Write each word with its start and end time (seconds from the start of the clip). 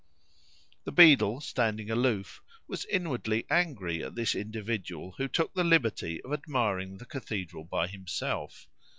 The 0.83 0.91
beadle, 0.91 1.41
standing 1.41 1.91
aloof, 1.91 2.41
was 2.67 2.85
inwardly 2.85 3.45
angry 3.51 4.03
at 4.03 4.15
this 4.15 4.33
individual 4.33 5.11
who 5.19 5.27
took 5.27 5.53
the 5.53 5.63
liberty 5.63 6.19
of 6.23 6.33
admiring 6.33 6.97
the 6.97 7.05
cathedral 7.05 7.65
by 7.65 7.85
himself. 7.85 8.67